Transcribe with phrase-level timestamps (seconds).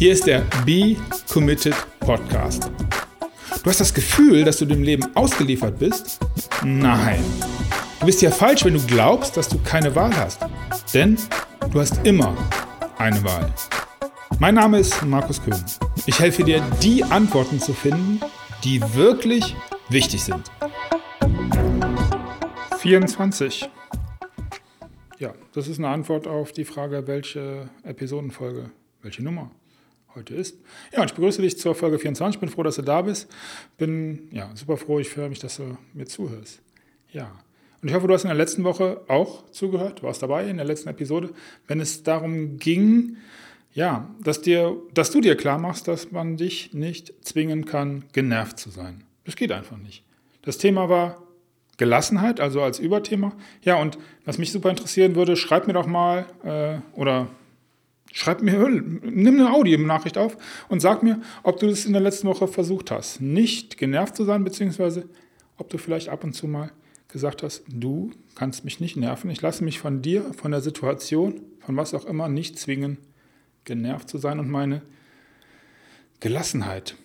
[0.00, 0.96] Hier ist der Be
[1.30, 2.70] Committed Podcast.
[3.62, 6.18] Du hast das Gefühl, dass du dem Leben ausgeliefert bist?
[6.64, 7.22] Nein.
[7.98, 10.40] Du bist ja falsch, wenn du glaubst, dass du keine Wahl hast.
[10.94, 11.18] Denn
[11.70, 12.34] du hast immer
[12.96, 13.52] eine Wahl.
[14.38, 15.62] Mein Name ist Markus Köhn.
[16.06, 18.20] Ich helfe dir, die Antworten zu finden,
[18.64, 19.54] die wirklich
[19.90, 20.50] wichtig sind.
[22.78, 23.68] 24.
[25.18, 28.70] Ja, das ist eine Antwort auf die Frage, welche Episodenfolge,
[29.02, 29.50] welche Nummer
[30.14, 30.58] heute ist.
[30.92, 32.36] Ja, und ich begrüße dich zur Folge 24.
[32.36, 33.28] Ich bin froh, dass du da bist.
[33.78, 36.60] Bin ja super froh, ich freue mich, dass du mir zuhörst.
[37.12, 37.30] Ja.
[37.82, 40.58] Und ich hoffe, du hast in der letzten Woche auch zugehört, du warst dabei in
[40.58, 41.30] der letzten Episode,
[41.66, 43.16] wenn es darum ging,
[43.72, 48.58] ja, dass, dir, dass du dir klar machst, dass man dich nicht zwingen kann, genervt
[48.58, 49.04] zu sein.
[49.24, 50.04] Das geht einfach nicht.
[50.42, 51.22] Das Thema war
[51.76, 53.32] Gelassenheit, also als Überthema.
[53.62, 57.28] Ja, und was mich super interessieren würde, schreib mir doch mal äh, oder
[58.12, 60.36] Schreib mir, nimm eine Audio-Nachricht auf
[60.68, 64.24] und sag mir, ob du das in der letzten Woche versucht hast, nicht genervt zu
[64.24, 65.08] sein, beziehungsweise
[65.56, 66.72] ob du vielleicht ab und zu mal
[67.08, 71.40] gesagt hast, du kannst mich nicht nerven, ich lasse mich von dir, von der Situation,
[71.60, 72.98] von was auch immer, nicht zwingen,
[73.64, 74.82] genervt zu sein und meine
[76.18, 76.96] Gelassenheit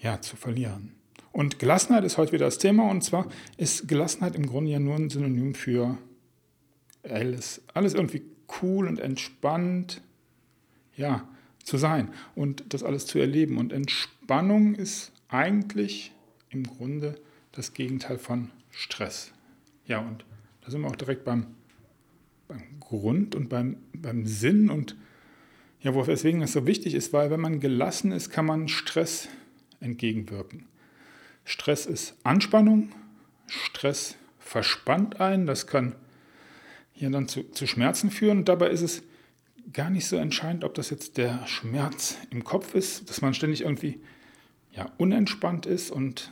[0.00, 0.92] ja, zu verlieren.
[1.32, 4.96] Und Gelassenheit ist heute wieder das Thema und zwar ist Gelassenheit im Grunde ja nur
[4.96, 5.96] ein Synonym für
[7.02, 8.22] alles, alles irgendwie
[8.60, 10.02] cool und entspannt,
[10.96, 11.28] ja,
[11.62, 13.58] zu sein und das alles zu erleben.
[13.58, 16.12] Und Entspannung ist eigentlich
[16.50, 17.16] im Grunde
[17.52, 19.32] das Gegenteil von Stress.
[19.86, 20.24] Ja, und
[20.62, 21.46] da sind wir auch direkt beim,
[22.48, 24.96] beim Grund und beim, beim Sinn und
[25.80, 29.28] ja, weswegen das so wichtig ist, weil wenn man gelassen ist, kann man Stress
[29.80, 30.66] entgegenwirken.
[31.44, 32.92] Stress ist Anspannung,
[33.46, 35.94] Stress verspannt einen, das kann
[36.92, 39.02] hier dann zu, zu Schmerzen führen und dabei ist es
[39.72, 43.62] gar nicht so entscheidend, ob das jetzt der Schmerz im Kopf ist, dass man ständig
[43.62, 44.00] irgendwie
[44.72, 46.30] ja, unentspannt ist und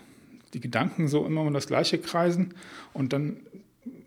[0.55, 2.55] die Gedanken so immer um das Gleiche kreisen
[2.95, 3.41] und dann,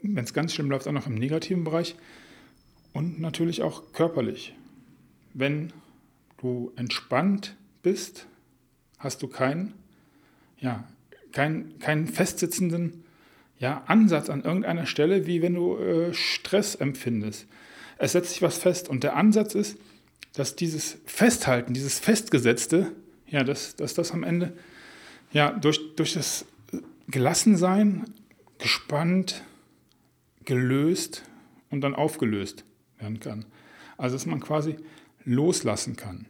[0.02, 1.96] wenn es ganz schlimm läuft, auch noch im negativen Bereich
[2.94, 4.56] und natürlich auch körperlich.
[5.34, 5.72] Wenn
[6.40, 8.28] du entspannt bist,
[8.98, 9.74] hast du keinen,
[10.60, 10.84] ja,
[11.32, 13.04] keinen, keinen festsitzenden
[13.60, 17.48] ja, Ansatz an irgendeiner Stelle, wie wenn du äh, Stress empfindest
[18.02, 18.90] es setzt sich was fest.
[18.90, 19.78] Und der Ansatz ist,
[20.34, 22.92] dass dieses Festhalten, dieses Festgesetzte,
[23.28, 24.54] ja, dass, dass das am Ende
[25.32, 26.46] ja, durch, durch das
[27.08, 28.06] Gelassensein
[28.58, 29.44] gespannt,
[30.46, 31.24] gelöst
[31.70, 32.66] und dann aufgelöst
[32.98, 33.46] werden kann.
[33.98, 34.78] Also dass man quasi
[35.24, 36.26] loslassen kann.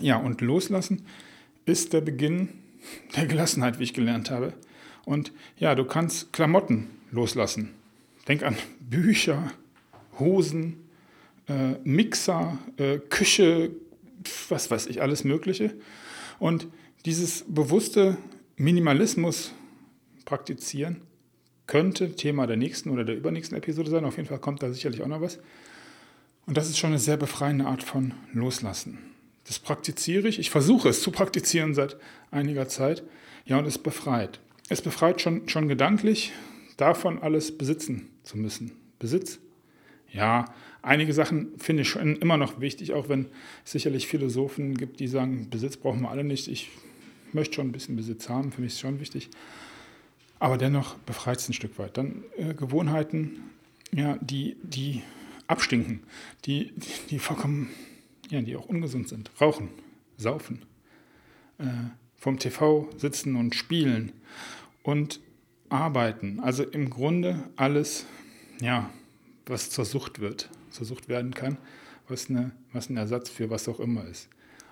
[0.00, 1.06] Ja, und loslassen
[1.66, 2.48] ist der Beginn
[3.14, 4.54] der Gelassenheit, wie ich gelernt habe.
[5.04, 7.70] Und ja, du kannst Klamotten loslassen.
[8.26, 9.52] Denk an Bücher,
[10.18, 10.88] Hosen,
[11.48, 13.70] äh, Mixer, äh, Küche,
[14.48, 15.74] was weiß ich, alles Mögliche.
[16.38, 16.68] Und
[17.04, 18.16] dieses bewusste
[18.56, 19.52] Minimalismus
[20.24, 21.02] praktizieren
[21.66, 24.04] könnte Thema der nächsten oder der übernächsten Episode sein.
[24.04, 25.38] Auf jeden Fall kommt da sicherlich auch noch was.
[26.46, 28.98] Und das ist schon eine sehr befreiende Art von Loslassen.
[29.44, 30.38] Das praktiziere ich.
[30.38, 31.96] Ich versuche es zu praktizieren seit
[32.30, 33.02] einiger Zeit.
[33.44, 34.40] Ja, und es befreit.
[34.68, 36.32] Es befreit schon, schon gedanklich
[36.76, 38.72] davon, alles besitzen zu müssen.
[38.98, 39.38] Besitz
[40.12, 40.44] ja,
[40.82, 43.26] einige Sachen finde ich schon immer noch wichtig, auch wenn
[43.64, 46.48] es sicherlich Philosophen gibt, die sagen, Besitz brauchen wir alle nicht.
[46.48, 46.70] Ich
[47.32, 49.30] möchte schon ein bisschen Besitz haben, für mich ist es schon wichtig.
[50.38, 51.96] Aber dennoch befreit es ein Stück weit.
[51.96, 53.50] Dann äh, Gewohnheiten,
[53.94, 55.02] ja, die, die
[55.46, 56.00] abstinken,
[56.44, 56.72] die,
[57.10, 57.68] die vollkommen,
[58.28, 59.30] ja, die auch ungesund sind.
[59.40, 59.68] Rauchen,
[60.16, 60.62] saufen,
[61.58, 61.64] äh,
[62.16, 64.12] vom TV sitzen und spielen
[64.82, 65.20] und
[65.68, 66.40] arbeiten.
[66.40, 68.06] Also im Grunde alles,
[68.60, 68.90] ja,
[69.46, 71.58] was zur Sucht wird, zur Sucht werden kann,
[72.08, 74.28] was, eine, was ein Ersatz für was auch immer ist.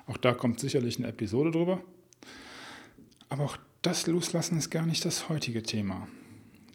[0.06, 1.82] Auch da kommt sicherlich eine Episode drüber.
[3.28, 6.08] Aber auch das Loslassen ist gar nicht das heutige Thema.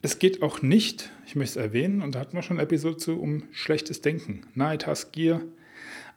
[0.01, 2.97] Es geht auch nicht, ich möchte es erwähnen, und da hatten wir schon eine Episode
[2.97, 4.45] zu, um schlechtes Denken.
[4.53, 5.45] Neid, Hass, Gier,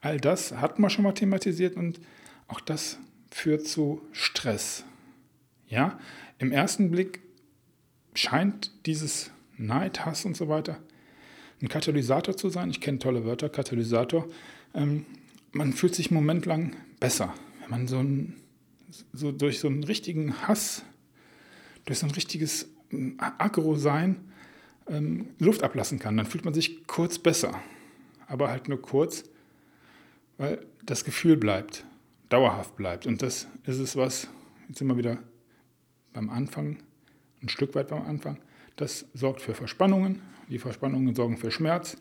[0.01, 2.01] all das hatten wir schon mal thematisiert und
[2.47, 2.99] auch das
[3.31, 4.85] führt zu Stress.
[5.69, 5.99] Ja,
[6.39, 7.21] im ersten Blick
[8.15, 10.79] scheint dieses Neid, Hass und so weiter
[11.61, 12.71] ein Katalysator zu sein.
[12.71, 14.29] Ich kenne tolle Wörter, Katalysator.
[14.75, 15.07] Ähm,
[15.53, 18.37] man fühlt sich einen Moment lang besser, wenn man so, ein,
[19.13, 20.85] so durch so einen richtigen Hass,
[21.85, 24.17] durch so ein richtiges ähm, Agro-Sein
[24.89, 26.17] ähm, Luft ablassen kann.
[26.17, 27.61] Dann fühlt man sich kurz besser,
[28.27, 29.25] aber halt nur kurz,
[30.37, 31.85] weil das Gefühl bleibt,
[32.29, 33.07] dauerhaft bleibt.
[33.07, 34.29] Und das ist es, was,
[34.69, 35.19] jetzt sind wir wieder
[36.13, 36.79] beim Anfang,
[37.43, 38.39] ein Stück weit beim Anfang,
[38.77, 41.97] das sorgt für Verspannungen, die Verspannungen sorgen für Schmerz.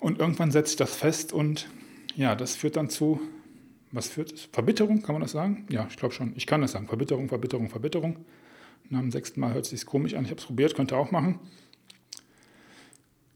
[0.00, 1.68] Und irgendwann setzt sich das fest und
[2.16, 3.20] ja, das führt dann zu
[3.94, 4.48] was führt es?
[4.50, 5.66] Verbitterung, kann man das sagen?
[5.70, 6.32] Ja, ich glaube schon.
[6.34, 6.88] Ich kann das sagen.
[6.88, 8.24] Verbitterung, Verbitterung, Verbitterung.
[8.90, 10.24] Nach dem sechsten Mal hört es sich komisch an.
[10.24, 11.38] Ich habe es probiert, könnte auch machen.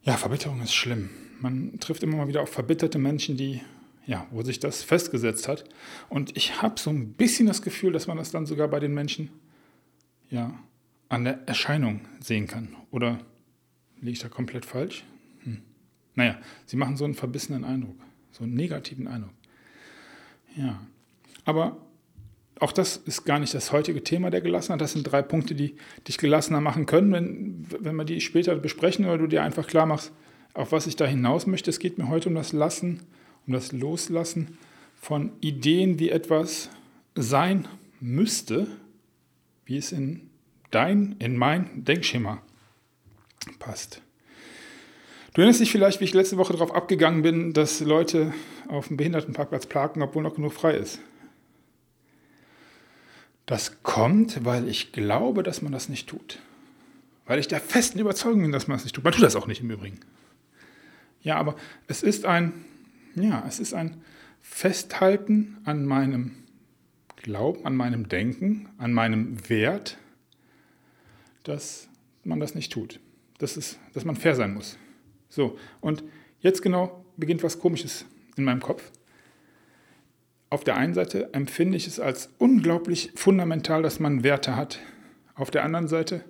[0.03, 1.11] Ja, Verbitterung ist schlimm.
[1.41, 3.61] Man trifft immer mal wieder auf verbitterte Menschen, die,
[4.05, 5.63] ja, wo sich das festgesetzt hat.
[6.09, 8.93] Und ich habe so ein bisschen das Gefühl, dass man das dann sogar bei den
[8.93, 9.31] Menschen,
[10.29, 10.59] ja,
[11.09, 12.75] an der Erscheinung sehen kann.
[12.91, 13.21] Oder
[14.01, 15.05] liege ich da komplett falsch?
[15.45, 15.63] Hm.
[16.15, 17.97] Naja, sie machen so einen verbissenen Eindruck,
[18.33, 19.33] so einen negativen Eindruck.
[20.57, 20.81] Ja,
[21.45, 21.77] aber
[22.61, 24.81] auch das ist gar nicht das heutige Thema der Gelassenheit.
[24.81, 25.77] Das sind drei Punkte, die
[26.09, 29.87] dich gelassener machen können, wenn, wenn wir die später besprechen oder du dir einfach klar
[29.87, 30.13] machst,
[30.55, 31.71] auf was ich da hinaus möchte.
[31.71, 33.03] Es geht mir heute um das Lassen,
[33.47, 34.59] um das Loslassen
[35.01, 36.71] von Ideen, wie etwas
[37.15, 37.69] sein
[38.01, 38.67] müsste,
[39.65, 40.31] wie es in
[40.71, 42.43] dein, in mein Denkschema
[43.57, 44.03] passt.
[45.35, 48.33] Du erinnerst dich vielleicht, wie ich letzte Woche darauf abgegangen bin, dass Leute
[48.67, 51.01] auf dem Behindertenparkplatz parken, obwohl noch genug frei ist.
[53.47, 56.41] Das kommt, weil ich glaube, dass man das nicht tut.
[57.25, 59.05] Weil ich der festen Überzeugung bin, dass man das nicht tut.
[59.05, 60.01] Man tut das auch nicht im Übrigen.
[61.23, 61.57] Ja, aber
[61.87, 62.53] es ist ein,
[63.15, 64.03] ja, es ist ein
[64.41, 66.33] Festhalten an meinem
[67.17, 69.99] Glauben, an meinem Denken, an meinem Wert,
[71.45, 71.89] dass
[72.25, 73.01] man das nicht tut.
[73.39, 74.77] Das ist, dass man fair sein muss.
[75.29, 76.05] So, und
[76.41, 78.05] jetzt genau beginnt was Komisches
[78.37, 78.91] in meinem Kopf.
[80.51, 84.79] Auf der einen Seite empfinde ich es als unglaublich fundamental, dass man Werte hat.
[85.35, 86.25] Auf der anderen Seite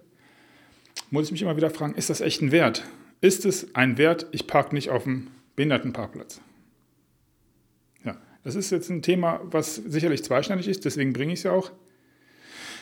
[1.10, 2.84] muss ich mich immer wieder fragen, ist das echt ein Wert?
[3.20, 6.40] Ist es ein Wert, ich parke nicht auf dem Behindertenparkplatz?
[8.04, 11.52] Ja, das ist jetzt ein Thema, was sicherlich zweischneidig ist, deswegen bringe ich es ja
[11.52, 11.70] auch.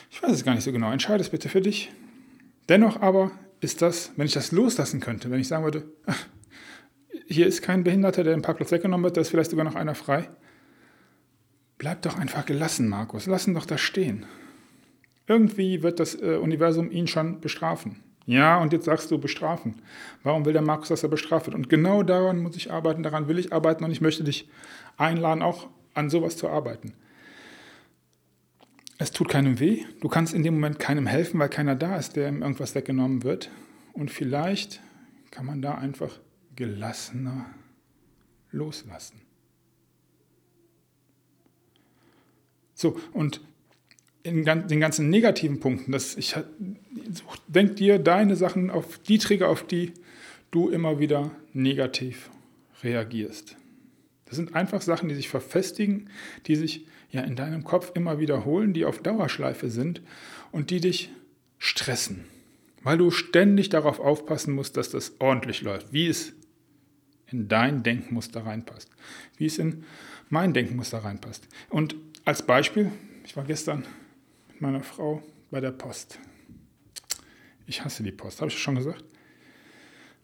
[0.09, 1.91] Ich weiß es gar nicht so genau, entscheide es bitte für dich.
[2.67, 5.85] Dennoch aber ist das, wenn ich das loslassen könnte, wenn ich sagen würde,
[7.27, 9.95] hier ist kein Behinderter, der den Parkplatz weggenommen wird, da ist vielleicht sogar noch einer
[9.95, 10.29] frei,
[11.77, 13.27] Bleib doch einfach gelassen, Markus.
[13.27, 14.25] Lass ihn doch da stehen.
[15.27, 18.03] Irgendwie wird das äh, Universum ihn schon bestrafen.
[18.25, 19.75] Ja, und jetzt sagst du bestrafen.
[20.23, 21.55] Warum will der Markus, dass er bestraft wird?
[21.55, 24.49] Und genau daran muss ich arbeiten, daran will ich arbeiten und ich möchte dich
[24.97, 26.93] einladen, auch an sowas zu arbeiten.
[28.97, 29.85] Es tut keinem weh.
[30.01, 33.23] Du kannst in dem Moment keinem helfen, weil keiner da ist, der ihm irgendwas weggenommen
[33.23, 33.51] wird.
[33.93, 34.81] Und vielleicht
[35.29, 36.19] kann man da einfach
[36.55, 37.45] gelassener
[38.51, 39.21] loslassen.
[42.73, 43.41] So, und
[44.23, 46.35] in den ganzen negativen Punkten, das, ich,
[47.47, 49.93] denk dir deine Sachen auf die Trigger, auf die
[50.51, 52.29] du immer wieder negativ
[52.83, 53.55] reagierst.
[54.27, 56.09] Das sind einfach Sachen, die sich verfestigen,
[56.45, 60.01] die sich ja in deinem Kopf immer wiederholen, die auf Dauerschleife sind
[60.51, 61.09] und die dich
[61.57, 62.25] stressen,
[62.83, 66.33] weil du ständig darauf aufpassen musst, dass das ordentlich läuft, wie es
[67.27, 68.89] in dein Denkmuster reinpasst,
[69.37, 69.85] wie es in
[70.29, 71.47] mein Denkmuster reinpasst.
[71.69, 71.95] Und
[72.25, 72.91] als Beispiel,
[73.25, 73.85] ich war gestern
[74.49, 76.19] mit meiner Frau bei der Post.
[77.65, 79.03] Ich hasse die Post, habe ich schon gesagt?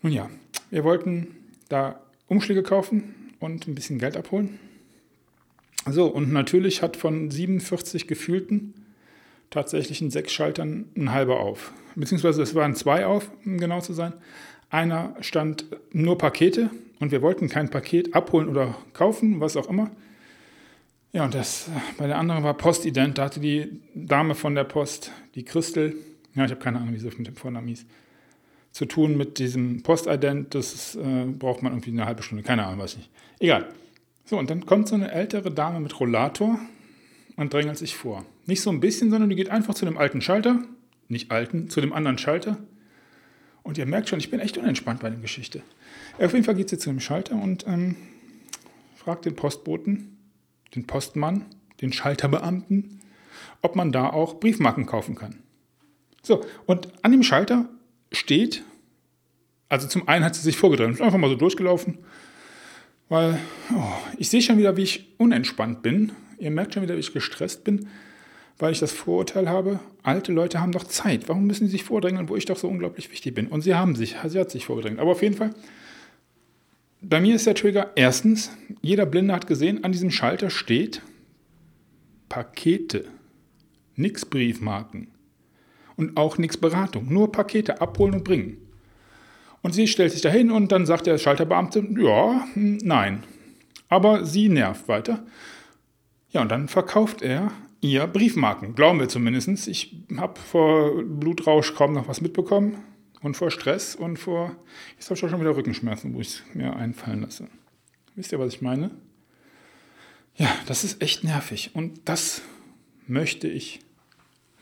[0.02, 0.30] Nun ja,
[0.70, 1.36] wir wollten
[1.70, 4.60] da Umschläge kaufen und ein bisschen Geld abholen.
[5.90, 8.74] So, und natürlich hat von 47 gefühlten
[9.50, 11.74] tatsächlich in sechs Schaltern ein halber auf.
[11.96, 14.14] Beziehungsweise es waren zwei auf, um genau zu sein.
[14.70, 16.70] Einer stand nur Pakete
[17.00, 19.92] und wir wollten kein Paket abholen oder kaufen, was auch immer.
[21.12, 23.20] Ja, und das bei der anderen war Postident.
[23.20, 25.96] Da hatte die Dame von der Post, die Christel,
[26.34, 27.86] ja, ich habe keine Ahnung, wie sie mit dem Vornamen hieß,
[28.74, 30.54] zu tun mit diesem Postident.
[30.54, 33.12] Das äh, braucht man irgendwie eine halbe Stunde, keine Ahnung, weiß ich nicht.
[33.40, 33.68] Egal.
[34.26, 36.60] So, und dann kommt so eine ältere Dame mit Rollator
[37.36, 38.26] und drängelt sich vor.
[38.46, 40.60] Nicht so ein bisschen, sondern die geht einfach zu dem alten Schalter,
[41.08, 42.58] nicht alten, zu dem anderen Schalter.
[43.62, 45.62] Und ihr merkt schon, ich bin echt unentspannt bei der Geschichte.
[46.20, 47.96] Auf jeden Fall geht sie zu dem Schalter und ähm,
[48.96, 50.18] fragt den Postboten,
[50.76, 51.46] den Postmann,
[51.82, 53.02] den Schalterbeamten,
[53.62, 55.36] ob man da auch Briefmarken kaufen kann.
[56.24, 57.70] So, und an dem Schalter
[58.14, 58.64] steht,
[59.70, 61.98] also zum einen hat sie sich vorgedrängt, einfach mal so durchgelaufen,
[63.10, 63.40] weil
[63.76, 66.12] oh, ich sehe schon wieder, wie ich unentspannt bin.
[66.40, 67.88] Ihr merkt schon wieder, wie ich gestresst bin,
[68.58, 71.28] weil ich das Vorurteil habe, alte Leute haben doch Zeit.
[71.28, 73.48] Warum müssen sie sich vordrängeln, wo ich doch so unglaublich wichtig bin?
[73.48, 75.00] Und sie haben sich, sie hat sich vorgedrängt.
[75.00, 75.54] Aber auf jeden Fall
[77.06, 78.52] bei mir ist der Trigger erstens,
[78.82, 81.02] jeder Blinde hat gesehen, an diesem Schalter steht
[82.30, 83.06] Pakete,
[83.96, 85.13] nix Briefmarken
[85.96, 88.58] und auch nichts Beratung, nur Pakete abholen und bringen.
[89.62, 93.24] Und sie stellt sich dahin und dann sagt der Schalterbeamte, ja, hm, nein.
[93.88, 95.26] Aber sie nervt weiter.
[96.32, 99.68] Ja, und dann verkauft er ihr Briefmarken, glauben wir zumindest.
[99.68, 102.78] Ich habe vor Blutrausch kaum noch was mitbekommen
[103.22, 104.58] und vor Stress und vor, habe
[105.00, 107.48] ich auch schon wieder Rückenschmerzen, wo ich es mir einfallen lasse.
[108.16, 108.92] Wisst ihr, was ich meine?
[110.36, 112.42] Ja, das ist echt nervig und das
[113.06, 113.82] möchte ich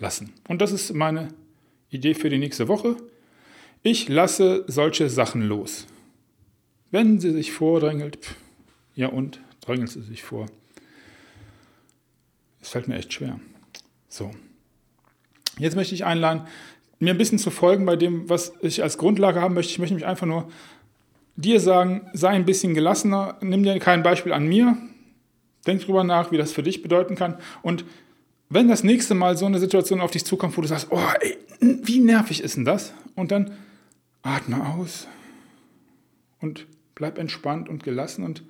[0.01, 0.33] lassen.
[0.47, 1.29] Und das ist meine
[1.89, 2.97] Idee für die nächste Woche.
[3.83, 5.87] Ich lasse solche Sachen los.
[6.91, 8.35] Wenn sie sich vordrängelt, pff,
[8.95, 10.47] ja und, drängelt sie sich vor.
[12.61, 13.39] Es fällt mir echt schwer.
[14.09, 14.31] So.
[15.57, 16.47] Jetzt möchte ich einladen,
[16.99, 19.71] mir ein bisschen zu folgen bei dem, was ich als Grundlage haben möchte.
[19.71, 20.49] Ich möchte mich einfach nur
[21.35, 24.77] dir sagen, sei ein bisschen gelassener, nimm dir kein Beispiel an mir,
[25.65, 27.85] denk drüber nach, wie das für dich bedeuten kann und
[28.51, 31.37] wenn das nächste Mal so eine Situation auf dich zukommt, wo du sagst, oh, ey,
[31.61, 32.93] wie nervig ist denn das?
[33.15, 33.53] Und dann
[34.23, 35.07] atme aus
[36.41, 38.25] und bleib entspannt und gelassen.
[38.25, 38.43] Und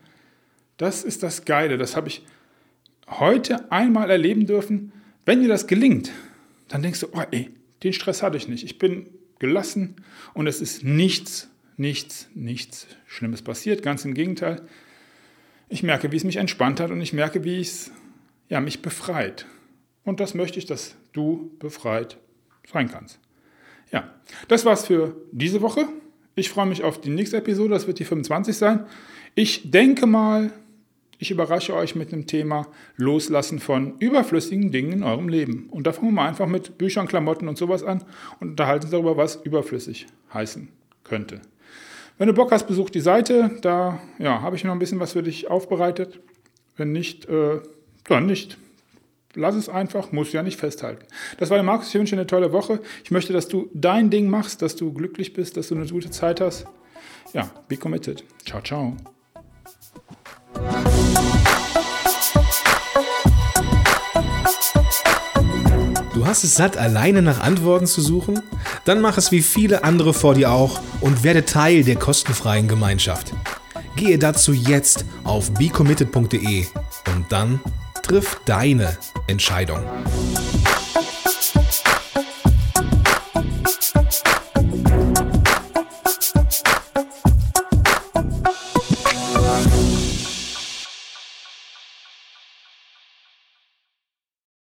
[0.77, 1.77] das ist das Geile.
[1.77, 2.25] Das habe ich
[3.07, 4.91] heute einmal erleben dürfen.
[5.23, 6.11] Wenn dir das gelingt,
[6.67, 7.51] dann denkst du, oh, ey,
[7.83, 8.63] den Stress hatte ich nicht.
[8.63, 9.05] Ich bin
[9.37, 9.97] gelassen
[10.33, 13.83] und es ist nichts, nichts, nichts Schlimmes passiert.
[13.83, 14.63] Ganz im Gegenteil.
[15.69, 17.91] Ich merke, wie es mich entspannt hat und ich merke, wie es
[18.49, 19.45] ja, mich befreit.
[20.03, 22.17] Und das möchte ich, dass du befreit
[22.71, 23.19] sein kannst.
[23.91, 24.09] Ja,
[24.47, 25.87] das war's für diese Woche.
[26.35, 28.85] Ich freue mich auf die nächste Episode, das wird die 25 sein.
[29.35, 30.53] Ich denke mal,
[31.21, 35.67] ich überrasche euch mit dem Thema Loslassen von überflüssigen Dingen in eurem Leben.
[35.69, 38.03] Und da fangen wir mal einfach mit Büchern, Klamotten und sowas an
[38.39, 40.69] und unterhalten uns darüber, was überflüssig heißen
[41.03, 41.41] könnte.
[42.17, 43.51] Wenn du Bock hast, besuch die Seite.
[43.61, 46.19] Da ja, habe ich noch ein bisschen was für dich aufbereitet.
[46.75, 47.59] Wenn nicht, äh,
[48.05, 48.57] dann nicht
[49.35, 51.05] lass es einfach, muss ja nicht festhalten.
[51.37, 52.79] Das war der Markus, ich wünsche dir eine tolle Woche.
[53.03, 56.11] Ich möchte, dass du dein Ding machst, dass du glücklich bist, dass du eine gute
[56.11, 56.65] Zeit hast.
[57.33, 58.23] Ja, be committed.
[58.45, 58.97] Ciao, ciao.
[66.13, 68.41] Du hast es satt, alleine nach Antworten zu suchen?
[68.85, 73.33] Dann mach es wie viele andere vor dir auch und werde Teil der kostenfreien Gemeinschaft.
[73.95, 76.65] Gehe dazu jetzt auf becommitted.de
[77.15, 77.59] und dann
[78.03, 78.97] triff deine
[79.27, 79.83] Entscheidung.